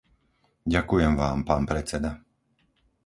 Ďakujem 0.75 1.13
Vám, 1.21 1.39
pán 1.49 1.61
predseda. 1.69 2.11